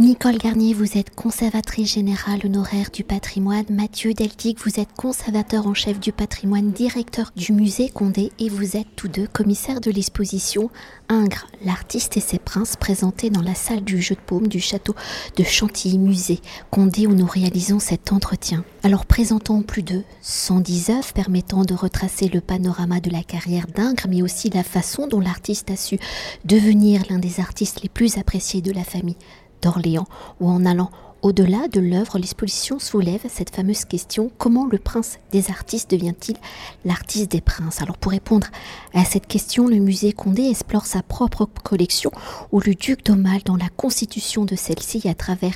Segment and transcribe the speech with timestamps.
[0.00, 3.64] Nicole Garnier, vous êtes conservatrice générale honoraire du patrimoine.
[3.68, 8.76] Mathieu Deldic, vous êtes conservateur en chef du patrimoine, directeur du musée Condé et vous
[8.76, 10.70] êtes tous deux commissaires de l'exposition
[11.08, 14.94] Ingres, l'artiste et ses princes présentés dans la salle du jeu de paume du château
[15.36, 16.38] de Chantilly musée
[16.70, 18.64] Condé où nous réalisons cet entretien.
[18.84, 24.06] Alors présentons plus de 110 œuvres permettant de retracer le panorama de la carrière d'Ingres
[24.08, 25.98] mais aussi la façon dont l'artiste a su
[26.44, 29.16] devenir l'un des artistes les plus appréciés de la famille
[29.62, 30.06] d'Orléans,
[30.40, 30.90] ou en allant
[31.20, 36.36] au-delà de l'œuvre, l'exposition soulève cette fameuse question comment le prince des artistes devient-il
[36.84, 37.82] l'artiste des princes?
[37.82, 38.46] Alors pour répondre
[38.94, 42.12] à cette question, le musée Condé explore sa propre collection
[42.52, 45.54] où le duc d'Aumale, dans la constitution de celle-ci, à travers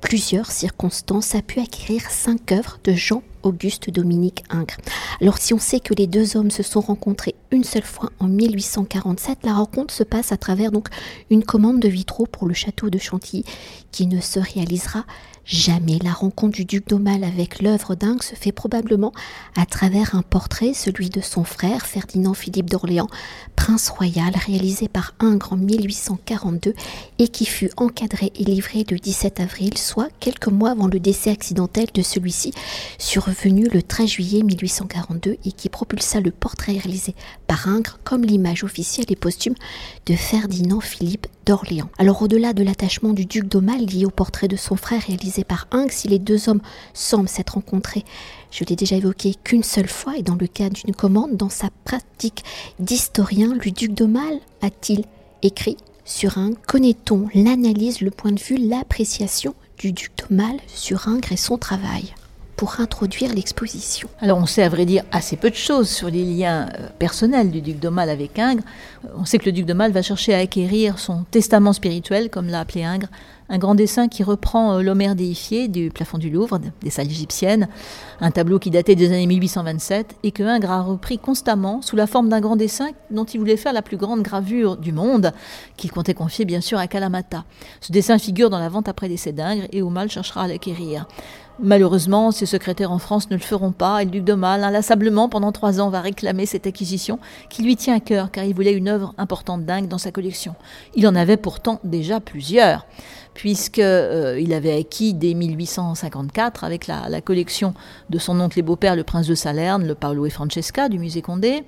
[0.00, 4.78] plusieurs circonstances, a pu acquérir cinq œuvres de Jean Auguste Dominique Ingres.
[5.20, 8.26] Alors si on sait que les deux hommes se sont rencontrés une seule fois en
[8.26, 10.88] 1847, la rencontre se passe à travers donc
[11.30, 13.44] une commande de vitraux pour le château de Chantilly
[13.92, 15.04] qui ne se réalisera
[15.44, 15.98] jamais.
[16.02, 19.12] La rencontre du duc d'Aumale avec l'œuvre d'Ingres se fait probablement
[19.56, 23.08] à travers un portrait, celui de son frère Ferdinand Philippe d'Orléans,
[23.56, 26.74] prince royal, réalisé par Ingres en 1842
[27.18, 31.30] et qui fut encadré et livré le 17 avril, soit quelques mois avant le décès
[31.30, 32.52] accidentel de celui-ci
[32.98, 37.14] sur venu le 13 juillet 1842 et qui propulsa le portrait réalisé
[37.46, 39.54] par Ingres comme l'image officielle et posthume
[40.06, 41.26] de Ferdinand Philippe
[41.98, 45.66] Alors au-delà de l'attachement du duc d'Aumale lié au portrait de son frère réalisé par
[45.72, 46.62] Ingres, si les deux hommes
[46.94, 48.04] semblent s'être rencontrés,
[48.50, 51.68] je l'ai déjà évoqué qu'une seule fois et dans le cas d'une commande, dans sa
[51.84, 52.44] pratique
[52.78, 55.04] d'historien, le duc d'Aumale a-t-il
[55.42, 61.32] écrit sur Ingres Connaît-on l'analyse, le point de vue, l'appréciation du duc d'Aumale sur Ingres
[61.32, 62.14] et son travail?
[62.56, 66.24] Pour introduire l'exposition Alors on sait à vrai dire assez peu de choses sur les
[66.24, 68.62] liens euh, personnels du duc d'Aumale avec Ingres.
[69.04, 72.48] Euh, on sait que le duc d'Aumale va chercher à acquérir son testament spirituel, comme
[72.48, 73.08] l'a appelé Ingres,
[73.48, 77.68] un grand dessin qui reprend euh, l'Homère déifié du plafond du Louvre, des salles égyptiennes,
[78.20, 82.06] un tableau qui datait des années 1827 et que Ingres a repris constamment sous la
[82.06, 85.32] forme d'un grand dessin dont il voulait faire la plus grande gravure du monde,
[85.76, 87.44] qu'il comptait confier bien sûr à Kalamata.
[87.80, 91.06] Ce dessin figure dans la vente après décès d'Ingres et Aumale cherchera à l'acquérir.
[91.60, 95.28] Malheureusement, ses secrétaires en France ne le feront pas et le duc de Mal, inlassablement,
[95.28, 98.72] pendant trois ans, va réclamer cette acquisition qui lui tient à cœur car il voulait
[98.72, 100.56] une œuvre importante dingue dans sa collection.
[100.96, 102.84] Il en avait pourtant déjà plusieurs
[103.34, 107.74] puisqu'il euh, il avait acquis dès 1854 avec la, collection
[108.10, 111.22] de son oncle et beau-père, le prince de Salerne, le Paolo et Francesca du musée
[111.22, 111.64] Condé.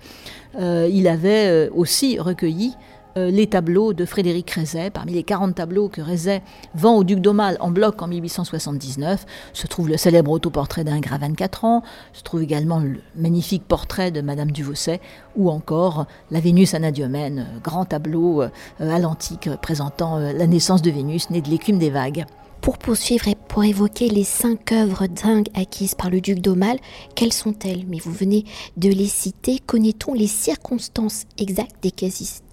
[0.59, 2.75] Euh, il avait euh, aussi recueilli
[3.17, 4.91] les tableaux de Frédéric Rézet.
[4.91, 6.43] Parmi les 40 tableaux que Rézet
[6.75, 11.19] vend au duc d'Aumale en bloc en 1879, se trouve le célèbre autoportrait d'un gras
[11.19, 11.83] 24 ans,
[12.13, 15.01] se trouve également le magnifique portrait de Madame Duvosset,
[15.37, 18.49] ou encore la Vénus Anadiomène, grand tableau euh,
[18.81, 22.25] à l'antique présentant euh, la naissance de Vénus, née de l'écume des vagues.
[22.67, 26.81] Pour poursuivre et pour évoquer les cinq œuvres dingues acquises par le duc d'Aumale,
[27.15, 27.85] quelles sont-elles?
[27.87, 28.45] Mais vous venez
[28.77, 29.61] de les citer.
[29.65, 31.87] Connaît-on les circonstances exactes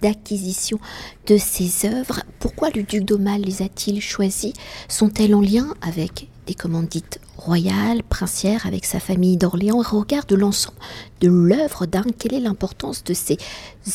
[0.03, 0.77] d'acquisition
[1.25, 2.21] de ces œuvres?
[2.37, 4.53] Pourquoi le duc d'Aumale les a-t-il choisies?
[4.87, 9.81] Sont-elles en lien avec des commandites royales, princières, avec sa famille d'Orléans?
[9.81, 10.77] Regarde l'ensemble
[11.21, 13.39] de l'œuvre dingue, quelle est l'importance de ces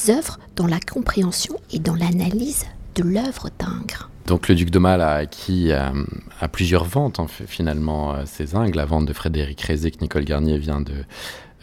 [0.08, 2.64] œuvres dans la compréhension et dans l'analyse
[2.96, 5.88] de l'œuvre d'Ingres donc le duc de Mal a acquis euh,
[6.38, 10.58] à, plusieurs ventes finalement euh, ces ingles, la vente de Frédéric Rézé que Nicole Garnier
[10.58, 10.84] vient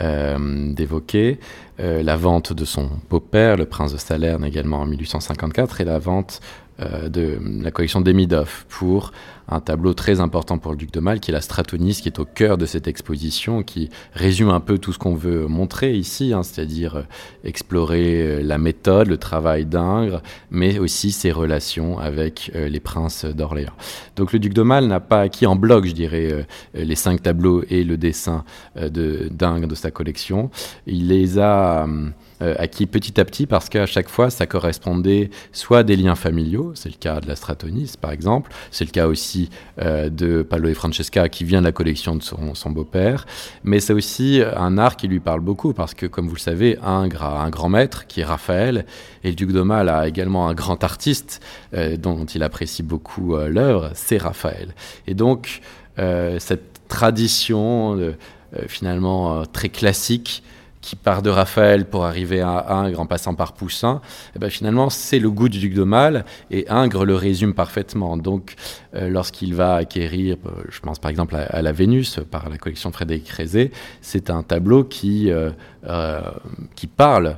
[0.01, 1.39] euh, d'évoquer,
[1.77, 6.39] la vente de son beau-père, le prince de Salerne également en 1854, et la vente
[6.80, 9.12] de la collection d'Emidov pour
[9.47, 12.19] un tableau très important pour le duc de Mal, qui est la Stratonis, qui est
[12.19, 16.34] au cœur de cette exposition, qui résume un peu tout ce qu'on veut montrer ici,
[16.34, 17.03] hein, c'est-à-dire euh,
[17.44, 23.25] explorer euh, la méthode, le travail d'Ingres, mais aussi ses relations avec euh, les princes
[23.25, 23.74] d'Orléans.
[24.16, 27.63] Donc le duc de Mal n'a pas acquis en bloc, je dirais, les cinq tableaux
[27.69, 28.44] et le dessin
[28.75, 30.50] de d'Ingres de sa collection.
[30.88, 35.84] Il les a hum, acquis petit à petit parce qu'à chaque fois, ça correspondait soit
[35.84, 39.50] des liens familiaux, c'est le cas de la Stratonis par exemple, c'est le cas aussi
[39.81, 43.25] euh, de Paolo et Francesca qui vient de la collection de son, beau-père,
[43.63, 46.77] mais c'est aussi un art qui lui parle beaucoup parce que, comme vous le savez,
[46.83, 48.86] Ingres a un grand maître qui est Raphaël
[49.24, 51.42] et le duc d'Aumale a également un grand artiste
[51.74, 54.74] euh, dont il apprécie beaucoup euh, l'œuvre, c'est Raphaël.
[55.07, 55.62] Et donc,
[56.39, 57.98] cette tradition
[58.68, 60.44] finalement très classique
[60.85, 64.01] qui part de Raphaël pour arriver à Ingres en passant par Poussin,
[64.35, 68.17] eh ben finalement c'est le goût du duc de Mal et Ingres le résume parfaitement.
[68.17, 68.53] Donc
[68.93, 72.91] euh, lorsqu'il va acquérir, euh, je pense par exemple à, la Vénus par la collection
[72.91, 73.71] Frédéric Rézé,
[74.01, 75.49] c'est un tableau qui, euh,
[76.75, 77.37] qui parle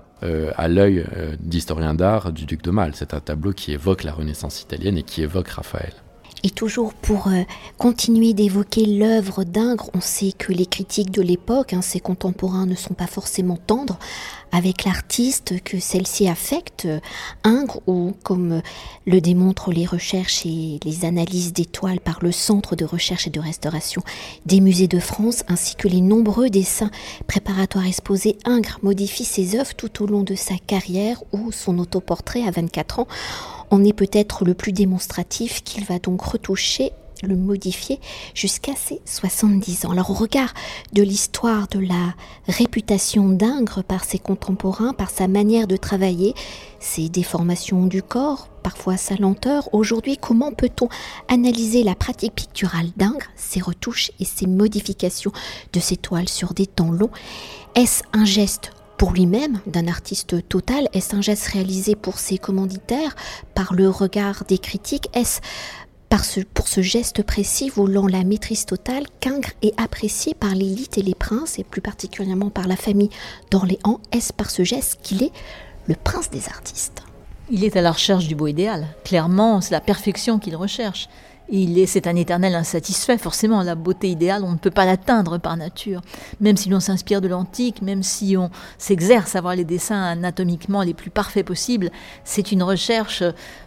[0.57, 1.05] à l'œil
[1.39, 2.93] d'historien d'art du duc de Mal.
[2.95, 5.93] C'est un tableau qui évoque la Renaissance italienne et qui évoque Raphaël.
[6.43, 7.43] Et toujours pour euh,
[7.77, 12.75] continuer d'évoquer l'œuvre d'Ingres, on sait que les critiques de l'époque, hein, ses contemporains ne
[12.75, 13.97] sont pas forcément tendres.
[14.51, 16.99] Avec l'artiste, que celle-ci affecte euh,
[17.43, 18.61] Ingres, ou comme euh,
[19.05, 23.39] le démontrent les recherches et les analyses d'étoiles par le Centre de recherche et de
[23.39, 24.03] restauration
[24.45, 26.91] des musées de France, ainsi que les nombreux dessins
[27.25, 32.43] préparatoires exposés, Ingres modifie ses œuvres tout au long de sa carrière ou son autoportrait
[32.47, 33.07] à 24 ans
[33.71, 36.91] en est peut-être le plus démonstratif qu'il va donc retoucher
[37.23, 37.99] le modifier
[38.33, 39.91] jusqu'à ses 70 ans.
[39.91, 40.53] Alors au regard
[40.93, 42.13] de l'histoire de la
[42.47, 46.33] réputation d'Ingres par ses contemporains, par sa manière de travailler,
[46.79, 50.89] ses déformations du corps, parfois sa lenteur, aujourd'hui comment peut-on
[51.27, 55.31] analyser la pratique picturale d'Ingres, ses retouches et ses modifications
[55.73, 57.11] de ses toiles sur des temps longs?
[57.75, 63.15] Est-ce un geste pour lui-même, d'un artiste total Est-ce un geste réalisé pour ses commanditaires,
[63.53, 65.09] par le regard des critiques?
[65.13, 65.41] Est-ce
[66.53, 71.15] pour ce geste précis voulant la maîtrise totale qu'Ingres est apprécié par l'élite et les
[71.15, 73.09] princes, et plus particulièrement par la famille
[73.51, 73.99] d'Orléans?
[74.11, 75.31] Est-ce par ce geste qu'il est
[75.87, 77.03] le prince des artistes?
[77.49, 78.87] Il est à la recherche du beau idéal.
[79.03, 81.07] Clairement, c'est la perfection qu'il recherche
[81.85, 83.17] c'est un éternel insatisfait.
[83.17, 86.01] Forcément, la beauté idéale, on ne peut pas l'atteindre par nature.
[86.41, 90.81] Même si l'on s'inspire de l'antique, même si on s'exerce à voir les dessins anatomiquement
[90.81, 91.89] les plus parfaits possibles,
[92.23, 93.23] c'est une recherche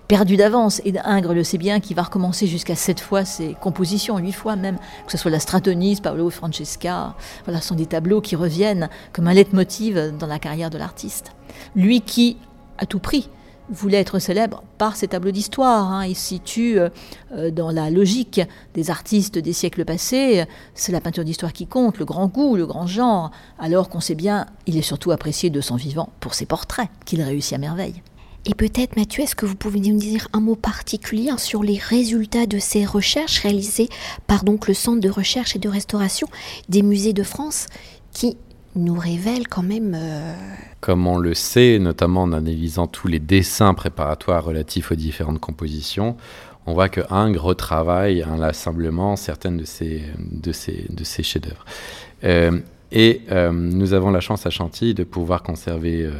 [0.09, 0.83] perdue d'avance.
[0.85, 4.57] Et Ingres le sait bien, qui va recommencer jusqu'à sept fois ses compositions, huit fois
[4.57, 7.15] même, que ce soit la Stratonis, Paolo Francesca.
[7.45, 11.33] Voilà, sont des tableaux qui reviennent comme un leitmotiv dans la carrière de l'artiste.
[11.75, 12.37] Lui qui,
[12.79, 13.31] à tout prix,
[13.71, 15.93] voulait être célèbre par ses tableaux d'histoire.
[15.93, 16.07] Hein.
[16.07, 16.89] Il se situe euh,
[17.33, 18.41] euh, dans la logique
[18.75, 20.45] des artistes des siècles passés.
[20.75, 24.15] C'est la peinture d'histoire qui compte, le grand goût, le grand genre, alors qu'on sait
[24.15, 28.03] bien, il est surtout apprécié de son vivant pour ses portraits, qu'il réussit à merveille.
[28.47, 32.47] Et peut-être, Mathieu, est-ce que vous pouvez nous dire un mot particulier sur les résultats
[32.47, 33.91] de ces recherches réalisées
[34.27, 36.27] par donc le Centre de recherche et de restauration
[36.71, 37.67] des musées de France,
[38.13, 38.39] qui
[38.75, 39.97] nous révèle quand même...
[39.99, 40.35] Euh,
[40.81, 46.17] Comme on le sait, notamment en analysant tous les dessins préparatoires relatifs aux différentes compositions,
[46.67, 50.03] on voit que Ingres retravaille inlassablement certaines de ses,
[51.23, 51.65] chefs-d'œuvre.
[52.25, 52.61] Euh,
[52.93, 56.11] et euh, nous avons la chance à Chantilly de pouvoir conserver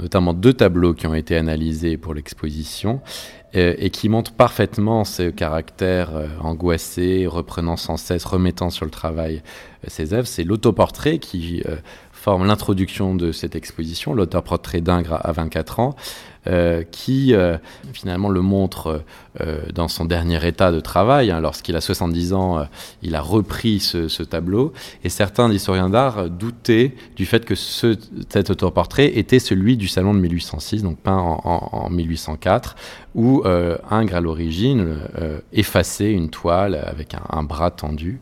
[0.00, 3.00] notamment deux tableaux qui ont été analysés pour l'exposition
[3.54, 6.10] et qui montrent parfaitement ce caractère
[6.42, 9.42] angoissé, reprenant sans cesse, remettant sur le travail
[9.86, 10.26] ses œuvres.
[10.26, 11.62] C'est l'autoportrait qui
[12.12, 15.96] forme l'introduction de cette exposition, l'auteur-portrait d'Ingres à 24 ans,
[16.48, 17.58] euh, qui euh,
[17.92, 19.02] finalement le montre
[19.40, 21.30] euh, dans son dernier état de travail.
[21.30, 21.40] Hein.
[21.40, 22.66] Lorsqu'il a 70 ans,
[23.02, 24.72] il a repris ce, tableau.
[25.04, 27.98] Et certains historiens d'art doutaient du fait que ce,
[28.30, 32.76] cet autoportrait était celui du salon de 1806, donc peint en, 1804,
[33.18, 33.42] où
[33.90, 34.96] Ingres, à l'origine,
[35.52, 38.20] effaçait une toile avec un bras tendu.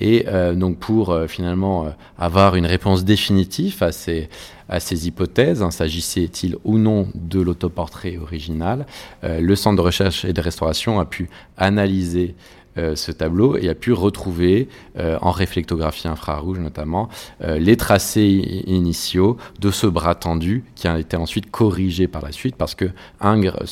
[0.00, 4.28] Et euh, donc pour euh, finalement euh, avoir une réponse définitive à ces,
[4.68, 8.86] à ces hypothèses, hein, s'agissait-il ou non de l'autoportrait original,
[9.22, 12.34] le Centre de recherche et de restauration a pu analyser
[12.78, 17.08] euh, ce tableau et a pu retrouver, euh, en réflectographie infrarouge notamment,
[17.42, 22.30] euh, les tracés initiaux de ce bras tendu qui a été ensuite corrigé par la
[22.30, 22.86] suite parce que
[23.20, 23.64] Ingres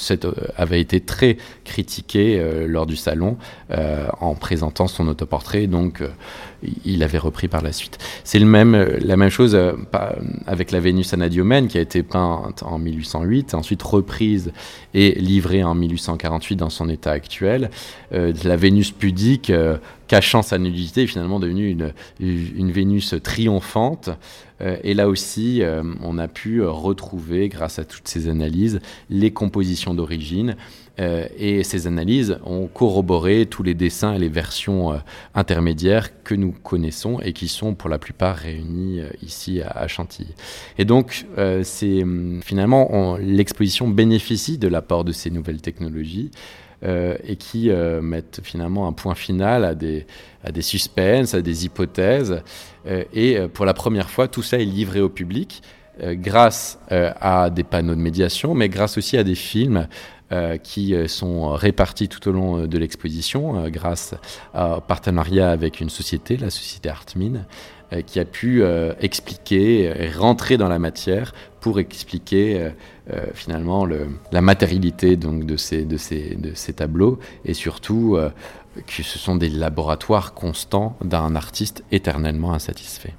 [0.56, 3.36] avait été très critiqué lors du salon
[3.70, 6.02] en présentant son autoportrait, donc
[6.84, 7.98] il avait repris par la suite.
[8.24, 9.58] C'est même, la même chose
[10.46, 14.52] avec la Vénus Anadiomène qui a été peinte en 1808, ensuite reprise
[14.94, 17.70] et livrée en 1848 dans son état actuel.
[18.10, 24.10] la Vénus pudique, euh, cachant sa nudité, est finalement devenue une, une Vénus triomphante.
[24.60, 29.30] Euh, et là aussi, euh, on a pu retrouver, grâce à toutes ces analyses, les
[29.30, 30.56] compositions d'origine.
[30.98, 35.00] Et ces analyses ont corroboré tous les dessins et les versions
[35.34, 40.34] intermédiaires que nous connaissons et qui sont pour la plupart réunis ici à, Chantilly.
[40.76, 41.26] Et donc,
[41.62, 42.04] c'est
[42.42, 46.30] finalement, l'exposition bénéficie de l'apport de ces nouvelles technologies.
[46.84, 50.06] Euh, et qui euh, mettent finalement un point final à des,
[50.44, 52.40] à des suspens, à des hypothèses.
[52.86, 55.60] Euh, et pour la première fois, tout ça est livré au public
[56.00, 59.88] grâce à des panneaux de médiation, mais grâce aussi à des films
[60.62, 64.14] qui sont répartis tout au long de l'exposition grâce
[64.52, 67.46] à partenariat avec une société, la société Artmin,
[68.06, 68.62] qui a pu
[69.00, 72.70] expliquer et rentrer dans la matière pour expliquer
[73.10, 73.86] euh, finalement
[74.32, 75.86] la matérialité donc, de, ces,
[76.76, 78.28] tableaux et surtout euh,
[78.86, 83.14] que ce sont des laboratoires constants d'un artiste éternellement insatisfait.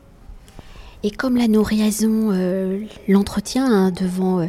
[1.02, 4.48] Et comme la nous euh, l'entretien hein, devant euh,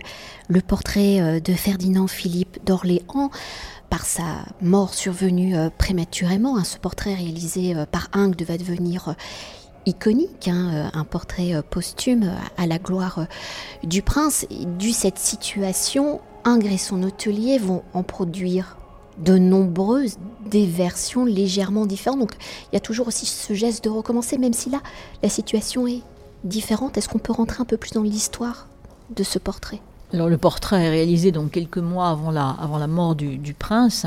[0.49, 3.31] le portrait euh, de Ferdinand Philippe d'Orléans,
[3.89, 9.17] par sa mort survenue prématurément, hein, ce portrait réalisé par Ingres va devenir
[9.85, 13.27] iconique, hein, un portrait posthume à la gloire
[13.83, 14.47] du prince.
[14.79, 18.77] dû cette situation, Ingres et son hôtelier vont en produire
[19.19, 22.21] de nombreuses, des versions légèrement différentes.
[22.21, 22.35] Donc
[22.71, 24.81] il y a toujours aussi ce geste de recommencer, même si là,
[25.25, 26.03] la situation est
[26.45, 28.67] Est-ce qu'on peut rentrer un peu plus dans l'histoire
[29.15, 29.81] de ce portrait?
[30.13, 33.55] Alors le portrait est réalisé donc quelques mois avant la, avant la mort du, du
[33.55, 34.07] prince,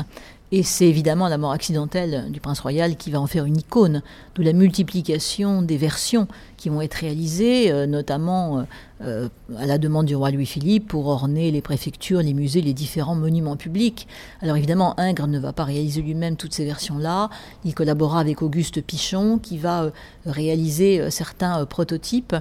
[0.52, 4.02] et c'est évidemment la mort accidentelle du prince royal qui va en faire une icône,
[4.34, 6.28] de la multiplication des versions
[6.64, 8.62] qui vont être réalisées, euh, notamment euh,
[9.02, 9.28] euh,
[9.58, 13.56] à la demande du roi Louis-Philippe pour orner les préfectures, les musées, les différents monuments
[13.56, 14.08] publics.
[14.40, 17.28] Alors évidemment, Ingres ne va pas réaliser lui-même toutes ces versions-là.
[17.66, 19.90] Il collabora avec Auguste Pichon qui va
[20.24, 22.34] réaliser certains prototypes,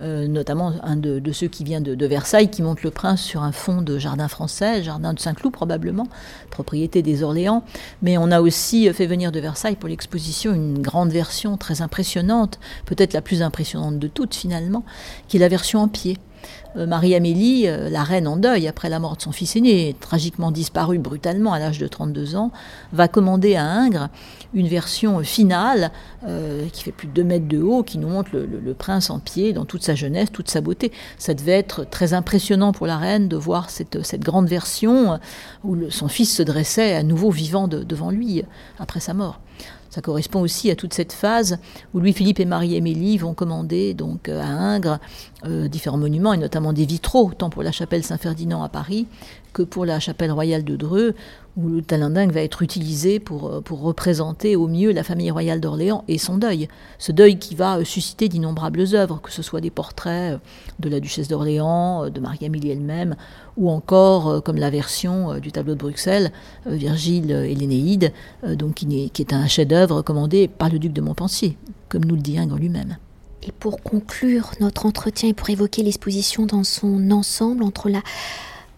[0.00, 3.82] notamment un de, ceux qui vient de, Versailles, qui montre le prince sur un fond
[3.82, 6.08] de jardin français, jardin de Saint-Cloud probablement,
[6.50, 7.62] propriété des Orléans.
[8.00, 12.58] Mais on a aussi fait venir de Versailles pour l'exposition une grande version très impressionnante,
[12.86, 14.84] peut-être la plus impressionnante de toutes finalement,
[15.28, 16.18] qui est la version en pied.
[16.76, 20.50] Euh, Marie-Amélie, euh, la reine en deuil après la mort de son fils aîné, tragiquement
[20.50, 22.50] disparu brutalement à l'âge de 32 ans,
[22.92, 24.08] va commander à Ingres
[24.54, 25.90] une version finale
[26.26, 29.20] euh, qui fait plus de 2 mètres de haut, qui nous montre le, prince en
[29.20, 30.92] pied dans toute sa jeunesse, toute sa beauté.
[31.18, 35.18] Ça devait être très impressionnant pour la reine de voir cette, grande version
[35.64, 38.42] où son fils se dressait à nouveau vivant devant lui
[38.78, 39.40] après sa mort.
[39.96, 41.56] Ça correspond aussi à toute cette phase
[41.94, 44.98] où Louis-Philippe et Marie-Émilie vont commander donc euh, à Ingres
[45.48, 49.06] euh, différents monuments, et notamment des vitraux, tant pour la chapelle Saint-Ferdinand à Paris
[49.52, 51.14] que pour la chapelle royale de Dreux,
[51.56, 55.60] où le talendingue va être utilisé pour, euh, pour représenter au mieux la famille royale
[55.60, 56.68] d'Orléans et son deuil.
[56.98, 60.38] Ce deuil qui va susciter d'innombrables œuvres, que ce soit des portraits
[60.78, 63.16] de la duchesse d'Orléans, de Marie-Amélie elle-même,
[63.56, 66.32] ou encore, comme la version du tableau de Bruxelles,
[66.66, 68.12] Virgile et l'Énéide,
[68.46, 71.56] donc qui est un chef-d'œuvre commandé par le duc de Montpensier,
[71.88, 72.98] comme nous le dit Ingres lui-même.
[73.46, 78.02] Et pour conclure notre entretien et pour évoquer l'exposition dans son ensemble, entre la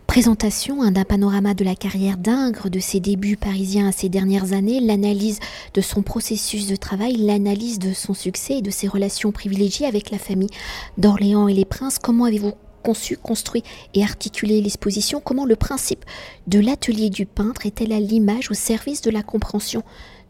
[0.06, 4.52] présentation hein, d'un panorama de la carrière d'Ingres, de ses débuts parisiens à ses dernières
[4.52, 5.38] années, l'analyse
[5.74, 10.10] de son processus de travail, l'analyse de son succès et de ses relations privilégiées avec
[10.10, 10.50] la famille
[10.98, 15.20] d'Orléans et les princes, comment avez-vous conçu, construit et articulé l'exposition?
[15.20, 16.04] Comment le principe
[16.46, 19.82] de l'atelier du peintre est-elle à l'image au service de la compréhension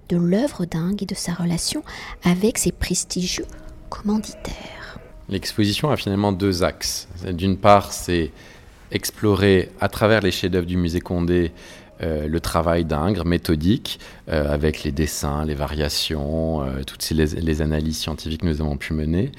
[0.08, 1.82] de l'œuvre d'Ingres et de sa relation
[2.24, 3.46] avec ses prestigieux
[5.28, 7.08] L'exposition a finalement deux axes.
[7.30, 8.30] D'une part, c'est
[8.90, 11.52] explorer à travers les chefs-d'œuvre du musée Condé
[12.00, 17.98] euh, le travail d'Ingres, méthodique, euh, avec les dessins, les variations, euh, toutes les, analyses
[17.98, 19.32] scientifiques que nous avons pu mener.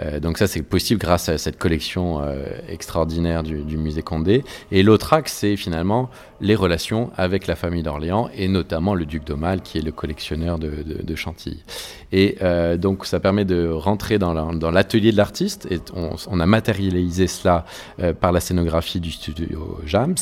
[0.00, 4.44] Euh, donc ça, c'est possible grâce à cette collection euh, extraordinaire du, musée Condé.
[4.70, 9.24] Et l'autre axe, c'est finalement les relations avec la famille d'Orléans et notamment le duc
[9.24, 11.64] d'Aumale, qui est le collectionneur de, Chantilly.
[12.12, 17.26] Et euh, donc ça permet de rentrer dans l'atelier de l'artiste et on, a matérialisé
[17.26, 17.64] cela
[18.20, 20.14] par la scénographie du studio Jams.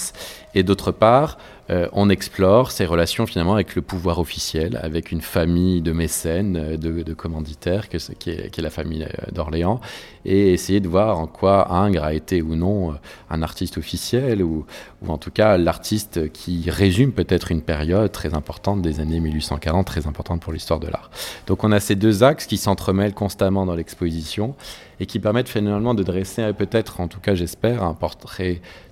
[0.54, 1.36] Et d'autre part,
[1.68, 7.14] on explore ces relations finalement avec le pouvoir officiel, avec une famille de mécènes, de,
[7.14, 9.80] commanditaires, qui, est, la famille d'Orléans
[10.26, 12.94] et essayer de voir en quoi Ingres a été ou non euh,
[13.30, 14.66] un artiste officiel ou,
[15.02, 19.86] ou en tout cas l'artiste qui résume peut-être une période très importante des années 1840,
[19.86, 21.10] très importante pour l'histoire de l'art.
[21.46, 24.54] Donc on a ces deux axes qui s'entremêlent constamment dans l'exposition
[24.98, 28.85] et qui permettent finalement de dresser peut-être, en tout cas j'espère, un portrait euh,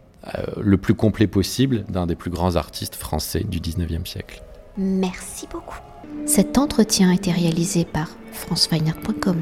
[0.61, 4.43] le plus complet possible d'un des plus grands artistes français du 19e siècle.
[4.76, 5.78] Merci beaucoup.
[6.26, 9.37] Cet entretien a été réalisé par franceweiner.com.